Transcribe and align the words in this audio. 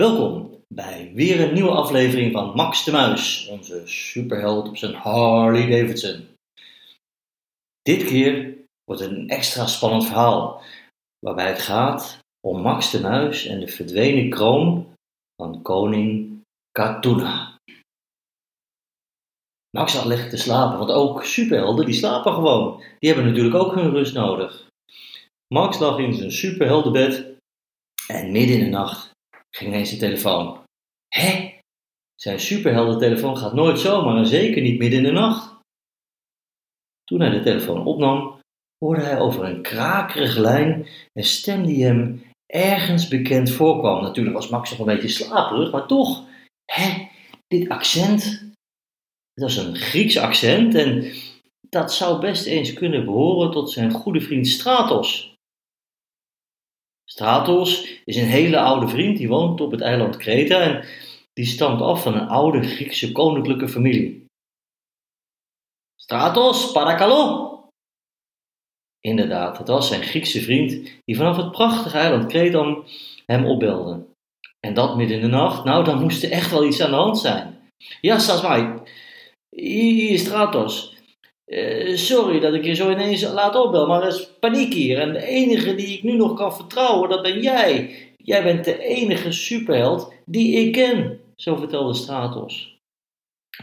Welkom 0.00 0.64
bij 0.68 1.12
weer 1.14 1.40
een 1.40 1.54
nieuwe 1.54 1.70
aflevering 1.70 2.32
van 2.32 2.54
Max 2.54 2.84
de 2.84 2.90
Muis, 2.90 3.46
onze 3.46 3.82
superheld 3.86 4.68
op 4.68 4.76
zijn 4.76 4.94
Harley 4.94 5.66
Davidson. 5.70 6.28
Dit 7.82 8.04
keer 8.04 8.56
wordt 8.84 9.02
een 9.02 9.28
extra 9.28 9.66
spannend 9.66 10.06
verhaal, 10.06 10.62
waarbij 11.18 11.48
het 11.48 11.62
gaat 11.62 12.18
om 12.46 12.60
Max 12.60 12.90
de 12.90 13.00
Muis 13.00 13.46
en 13.46 13.60
de 13.60 13.68
verdwenen 13.68 14.30
kroon 14.30 14.94
van 15.42 15.62
koning 15.62 16.40
Katuna. 16.70 17.58
Max 19.76 19.94
had 19.94 20.04
liggen 20.04 20.30
te 20.30 20.36
slapen, 20.36 20.78
want 20.78 20.90
ook 20.90 21.24
superhelden 21.24 21.86
die 21.86 21.94
slapen 21.94 22.34
gewoon. 22.34 22.82
Die 22.98 23.12
hebben 23.12 23.28
natuurlijk 23.28 23.54
ook 23.54 23.74
hun 23.74 23.90
rust 23.90 24.14
nodig. 24.14 24.68
Max 25.54 25.78
lag 25.78 25.98
in 25.98 26.14
zijn 26.14 26.32
superheldenbed 26.32 27.36
en 28.06 28.32
midden 28.32 28.58
in 28.58 28.64
de 28.64 28.70
nacht 28.70 29.11
ging 29.56 29.70
ineens 29.70 29.90
de 29.90 29.96
telefoon. 29.96 30.60
Hé? 31.08 31.58
Zijn 32.14 32.40
superheldentelefoon 32.40 33.36
gaat 33.36 33.52
nooit 33.52 33.78
zomaar 33.78 34.16
en 34.16 34.26
zeker 34.26 34.62
niet 34.62 34.78
midden 34.78 34.98
in 34.98 35.04
de 35.04 35.12
nacht. 35.12 35.54
Toen 37.04 37.20
hij 37.20 37.30
de 37.30 37.42
telefoon 37.42 37.86
opnam, 37.86 38.40
hoorde 38.78 39.02
hij 39.02 39.20
over 39.20 39.44
een 39.44 39.62
krakerige 39.62 40.40
lijn 40.40 40.86
een 41.12 41.24
stem 41.24 41.66
die 41.66 41.84
hem 41.84 42.22
ergens 42.46 43.08
bekend 43.08 43.50
voorkwam. 43.50 44.02
Natuurlijk 44.02 44.36
was 44.36 44.48
Max 44.48 44.70
nog 44.70 44.78
een 44.78 44.94
beetje 44.94 45.08
slaperig, 45.08 45.72
maar 45.72 45.86
toch, 45.86 46.24
hè, 46.64 47.08
dit 47.46 47.68
accent, 47.68 48.50
dat 49.34 49.48
is 49.48 49.56
een 49.56 49.76
Grieks 49.76 50.18
accent 50.18 50.74
en 50.74 51.12
dat 51.68 51.92
zou 51.92 52.20
best 52.20 52.46
eens 52.46 52.72
kunnen 52.72 53.04
behoren 53.04 53.50
tot 53.50 53.70
zijn 53.70 53.90
goede 53.90 54.20
vriend 54.20 54.46
Stratos. 54.46 55.31
Stratos 57.12 58.00
is 58.04 58.16
een 58.16 58.26
hele 58.26 58.60
oude 58.60 58.88
vriend 58.88 59.16
die 59.16 59.28
woont 59.28 59.60
op 59.60 59.70
het 59.70 59.80
eiland 59.80 60.16
Kreta 60.16 60.60
en 60.60 60.84
die 61.32 61.46
stamt 61.46 61.80
af 61.80 62.02
van 62.02 62.14
een 62.14 62.28
oude 62.28 62.62
Griekse 62.62 63.12
koninklijke 63.12 63.68
familie. 63.68 64.24
Stratos, 66.00 66.72
parakalo! 66.72 67.50
Inderdaad, 69.00 69.58
het 69.58 69.68
was 69.68 69.88
zijn 69.88 70.02
Griekse 70.02 70.40
vriend 70.40 70.70
die 71.04 71.16
vanaf 71.16 71.36
het 71.36 71.50
prachtige 71.50 71.98
eiland 71.98 72.26
Kreta 72.26 72.76
hem 73.26 73.46
opbelde. 73.46 74.06
En 74.60 74.74
dat 74.74 74.96
midden 74.96 75.16
in 75.16 75.22
de 75.22 75.28
nacht, 75.28 75.64
nou 75.64 75.84
dan 75.84 76.00
moest 76.00 76.22
er 76.22 76.30
echt 76.30 76.50
wel 76.50 76.64
iets 76.64 76.80
aan 76.80 76.90
de 76.90 76.96
hand 76.96 77.18
zijn. 77.18 77.70
Ja, 78.00 78.18
Sasmai, 78.18 78.82
Stratos. 80.18 80.96
Eh, 81.44 81.96
sorry 81.96 82.40
dat 82.40 82.54
ik 82.54 82.64
je 82.64 82.74
zo 82.74 82.90
ineens 82.90 83.22
laat 83.22 83.54
opbel, 83.54 83.86
maar 83.86 84.02
er 84.02 84.08
is 84.08 84.28
paniek 84.40 84.72
hier. 84.72 84.98
En 84.98 85.12
de 85.12 85.26
enige 85.26 85.74
die 85.74 85.96
ik 85.96 86.02
nu 86.02 86.16
nog 86.16 86.34
kan 86.34 86.54
vertrouwen, 86.54 87.08
dat 87.08 87.22
ben 87.22 87.40
jij. 87.40 87.96
Jij 88.16 88.42
bent 88.42 88.64
de 88.64 88.78
enige 88.78 89.32
superheld 89.32 90.12
die 90.26 90.56
ik 90.56 90.72
ken, 90.72 91.20
zo 91.36 91.56
vertelde 91.56 91.94
Stratos. 91.94 92.76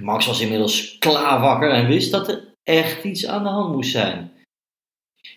Max 0.00 0.26
was 0.26 0.40
inmiddels 0.40 0.98
klaar 0.98 1.40
wakker 1.40 1.70
en 1.70 1.86
wist 1.86 2.10
dat 2.10 2.28
er 2.28 2.54
echt 2.62 3.04
iets 3.04 3.26
aan 3.26 3.42
de 3.42 3.48
hand 3.48 3.74
moest 3.74 3.90
zijn. 3.90 4.32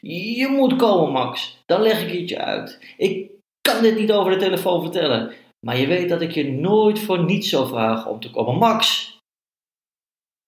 Je 0.02 0.48
moet 0.48 0.76
komen, 0.76 1.12
Max. 1.12 1.58
Dan 1.66 1.82
leg 1.82 2.08
ik 2.08 2.20
het 2.20 2.30
je 2.30 2.40
uit. 2.40 2.80
Ik 2.98 3.32
kan 3.62 3.84
dit 3.84 3.98
niet 3.98 4.12
over 4.12 4.32
de 4.32 4.38
telefoon 4.38 4.82
vertellen, 4.82 5.34
maar 5.66 5.78
je 5.78 5.88
weet 5.88 6.10
dat 6.10 6.22
ik 6.22 6.32
je 6.32 6.52
nooit 6.52 7.00
voor 7.00 7.24
niets 7.24 7.50
zou 7.50 7.68
vragen 7.68 8.12
om 8.12 8.20
te 8.20 8.30
komen. 8.30 8.56
Max, 8.56 9.10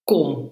kom, 0.03 0.42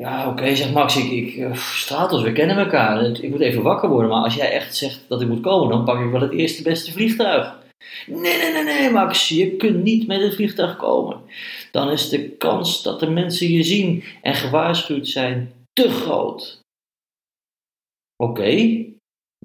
ja, 0.00 0.28
oké, 0.28 0.56
zegt 0.56 0.72
Max, 0.72 0.96
ik, 0.96 1.10
ik 1.10 1.54
Stratos, 1.56 2.22
we 2.22 2.32
kennen 2.32 2.56
elkaar. 2.56 3.02
Ik 3.02 3.30
moet 3.30 3.40
even 3.40 3.62
wakker 3.62 3.88
worden, 3.88 4.10
maar 4.10 4.22
als 4.22 4.34
jij 4.34 4.52
echt 4.52 4.76
zegt 4.76 5.04
dat 5.08 5.20
ik 5.20 5.28
moet 5.28 5.40
komen, 5.40 5.68
dan 5.68 5.84
pak 5.84 6.00
ik 6.00 6.10
wel 6.10 6.20
het 6.20 6.32
eerste 6.32 6.62
beste 6.62 6.92
vliegtuig. 6.92 7.58
Nee, 8.06 8.38
nee, 8.38 8.52
nee, 8.52 8.64
nee, 8.64 8.90
Max, 8.90 9.28
je 9.28 9.56
kunt 9.56 9.82
niet 9.82 10.06
met 10.06 10.20
het 10.20 10.34
vliegtuig 10.34 10.76
komen. 10.76 11.20
Dan 11.72 11.90
is 11.90 12.08
de 12.08 12.28
kans 12.28 12.82
dat 12.82 13.00
de 13.00 13.10
mensen 13.10 13.48
je 13.48 13.62
zien 13.62 14.04
en 14.22 14.34
gewaarschuwd 14.34 15.08
zijn 15.08 15.52
te 15.72 15.88
groot. 15.88 16.60
Oké, 18.16 18.84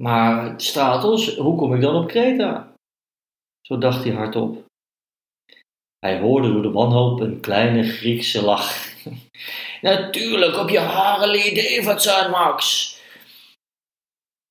maar 0.02 0.62
Stratos, 0.62 1.36
hoe 1.36 1.56
kom 1.56 1.74
ik 1.74 1.82
dan 1.82 1.96
op 1.96 2.08
Kreta? 2.08 2.74
Zo 3.62 3.78
dacht 3.78 4.04
hij 4.04 4.14
hardop. 4.14 4.64
Hij 6.00 6.20
hoorde 6.20 6.52
door 6.52 6.62
de 6.62 6.72
wanhoop 6.72 7.20
een 7.20 7.40
kleine 7.40 7.84
Griekse 7.84 8.42
lach. 8.42 8.95
Natuurlijk 9.86 10.58
op 10.58 10.70
je 10.70 10.80
Harley 10.80 11.54
Davidson, 11.54 12.32
Max. 12.32 12.94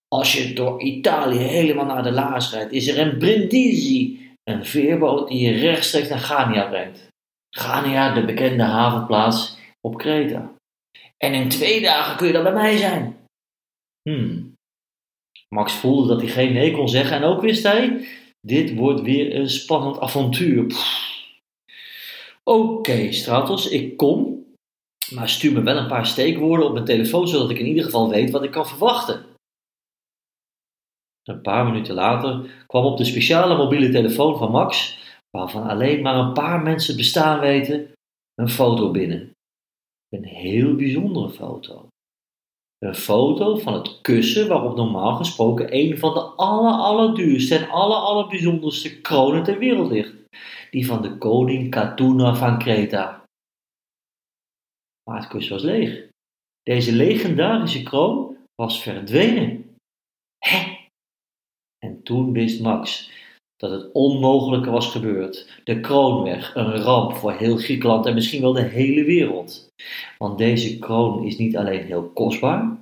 Als 0.09 0.33
je 0.33 0.53
door 0.53 0.81
Italië 0.81 1.39
helemaal 1.39 1.85
naar 1.85 2.03
de 2.03 2.13
Laars 2.13 2.53
rijdt, 2.53 2.73
is 2.73 2.87
er 2.87 2.99
een 2.99 3.19
Brindisi, 3.19 4.31
een 4.43 4.65
veerboot 4.65 5.29
die 5.29 5.41
je 5.41 5.59
rechtstreeks 5.59 6.09
naar 6.09 6.19
Gania 6.19 6.69
brengt. 6.69 7.09
Gania, 7.57 8.15
de 8.15 8.25
bekende 8.25 8.63
havenplaats 8.63 9.59
op 9.81 9.99
Kreta. 9.99 10.55
En 11.17 11.35
in 11.35 11.49
twee 11.49 11.81
dagen 11.81 12.17
kun 12.17 12.27
je 12.27 12.33
dan 12.33 12.43
bij 12.43 12.53
mij 12.53 12.77
zijn. 12.77 13.17
Hmm. 14.03 14.53
Max 15.49 15.73
voelde 15.73 16.09
dat 16.09 16.21
hij 16.21 16.31
geen 16.31 16.53
nee 16.53 16.73
kon 16.73 16.89
zeggen 16.89 17.17
en 17.17 17.25
ook 17.25 17.41
wist 17.41 17.63
hij, 17.63 18.07
dit 18.41 18.75
wordt 18.75 19.01
weer 19.01 19.35
een 19.35 19.51
spannend 19.51 20.01
avontuur. 20.01 20.75
Oké, 22.45 23.13
Stratos, 23.13 23.69
ik 23.69 23.97
kom. 23.97 24.44
Maar 25.11 25.29
stuur 25.29 25.53
me 25.53 25.63
wel 25.63 25.77
een 25.77 25.89
paar 25.89 26.07
steekwoorden 26.07 26.67
op 26.67 26.73
mijn 26.73 26.85
telefoon, 26.85 27.29
zodat 27.29 27.51
ik 27.51 27.59
in 27.59 27.67
ieder 27.67 27.85
geval 27.85 28.09
weet 28.09 28.31
wat 28.31 28.43
ik 28.43 28.51
kan 28.51 28.67
verwachten. 28.67 29.25
Een 31.23 31.41
paar 31.41 31.65
minuten 31.65 31.95
later 31.95 32.65
kwam 32.67 32.85
op 32.85 32.97
de 32.97 33.05
speciale 33.05 33.57
mobiele 33.57 33.89
telefoon 33.89 34.39
van 34.39 34.51
Max, 34.51 34.99
waarvan 35.31 35.63
alleen 35.63 36.03
maar 36.03 36.17
een 36.17 36.33
paar 36.33 36.63
mensen 36.63 36.97
bestaan 36.97 37.41
weten, 37.41 37.93
een 38.35 38.49
foto 38.49 38.91
binnen. 38.91 39.33
Een 40.09 40.25
heel 40.25 40.75
bijzondere 40.75 41.31
foto. 41.31 41.89
Een 42.79 42.95
foto 42.95 43.57
van 43.57 43.73
het 43.73 44.01
kussen 44.01 44.49
waarop 44.49 44.77
normaal 44.77 45.15
gesproken 45.15 45.77
een 45.77 45.99
van 45.99 46.15
de 46.15 46.21
aller, 46.21 46.73
allerduurste 46.73 47.57
en 47.57 47.71
aller, 47.71 47.97
allerbijzonderste 47.97 49.01
kronen 49.01 49.43
ter 49.43 49.59
wereld 49.59 49.91
ligt. 49.91 50.15
Die 50.71 50.87
van 50.87 51.03
de 51.03 51.19
koning 51.19 51.71
Katuna 51.71 52.35
van 52.35 52.59
Kreta. 52.59 53.24
Maar 55.11 55.19
het 55.19 55.29
kussen 55.29 55.55
was 55.55 55.63
leeg. 55.63 56.09
Deze 56.63 56.93
legendarische 56.93 57.83
kroon 57.83 58.37
was 58.55 58.83
verdwenen. 58.83 59.77
Hè? 60.39 60.77
En 61.79 62.03
toen 62.03 62.33
wist 62.33 62.61
Max 62.61 63.11
dat 63.57 63.71
het 63.71 63.93
onmogelijke 63.93 64.71
was 64.71 64.91
gebeurd. 64.91 65.61
De 65.65 65.81
kroon 65.81 66.23
weg, 66.23 66.55
een 66.55 66.77
ramp 66.77 67.13
voor 67.13 67.33
heel 67.33 67.57
Griekenland 67.57 68.07
en 68.07 68.15
misschien 68.15 68.41
wel 68.41 68.53
de 68.53 68.63
hele 68.63 69.05
wereld. 69.05 69.69
Want 70.19 70.39
deze 70.39 70.79
kroon 70.79 71.25
is 71.25 71.39
niet 71.39 71.57
alleen 71.57 71.85
heel 71.85 72.11
kostbaar, 72.11 72.77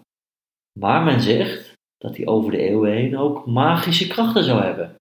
maar 0.79 1.03
men 1.03 1.21
zegt 1.21 1.73
dat 1.97 2.17
hij 2.17 2.27
over 2.27 2.51
de 2.51 2.59
eeuwen 2.59 2.93
heen 2.93 3.19
ook 3.19 3.47
magische 3.47 4.07
krachten 4.07 4.45
zou 4.45 4.63
hebben. 4.63 4.95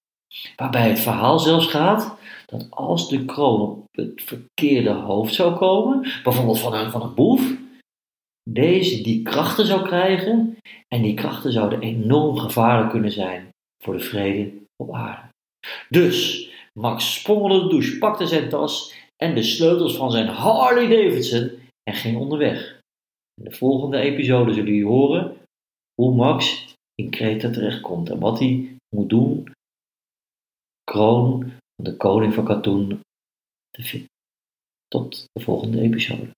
Waarbij 0.56 0.90
het 0.90 1.00
verhaal 1.00 1.40
zelfs 1.40 1.68
gaat 1.68 2.18
dat 2.46 2.68
als 2.70 3.10
de 3.10 3.26
kroon 3.26 3.62
op 3.62 3.86
het 3.92 4.22
verkeerde 4.22 4.90
hoofd 4.90 5.34
zou 5.34 5.56
komen, 5.56 6.02
bijvoorbeeld 6.24 6.60
van 6.60 6.74
een, 6.74 6.92
van 6.92 7.02
een 7.02 7.14
boef, 7.14 7.58
deze 8.50 9.04
die 9.04 9.22
krachten 9.22 9.66
zou 9.66 9.86
krijgen 9.86 10.58
en 10.88 11.02
die 11.02 11.14
krachten 11.14 11.52
zouden 11.52 11.82
enorm 11.82 12.38
gevaarlijk 12.38 12.90
kunnen 12.90 13.12
zijn 13.12 13.50
voor 13.84 13.98
de 13.98 14.04
vrede 14.04 14.52
op 14.84 14.94
aarde. 14.94 15.30
Dus 15.90 16.50
Max 16.80 17.14
sprong 17.14 17.48
de 17.48 17.68
douche, 17.68 17.98
pakte 17.98 18.28
zijn 18.28 18.50
tas 18.50 18.96
en 19.24 19.36
de 19.36 19.44
sleutels 19.44 19.96
van 19.96 20.12
zijn 20.12 20.28
Harley 20.28 20.88
Davidson 20.88 21.52
en 21.84 21.94
ging 21.94 22.18
onderweg. 22.18 22.80
In 23.42 23.50
de 23.50 23.56
volgende 23.56 23.98
episode 23.98 24.54
zullen 24.54 24.70
jullie 24.70 24.86
horen 24.86 25.38
hoe 25.94 26.16
Max 26.16 26.74
in 26.96 27.10
Kreta 27.10 27.50
terechtkomt 27.50 28.10
en 28.10 28.20
wat 28.20 28.40
hij 28.40 28.76
moet 28.96 29.10
doen 29.10 29.52
kroon 30.92 31.52
van 31.76 31.84
de 31.84 31.98
koning 31.98 32.34
van 32.34 32.46
Katoen. 32.46 33.00
Tot 34.88 35.26
de 35.32 35.44
volgende 35.44 35.82
episode. 35.82 36.32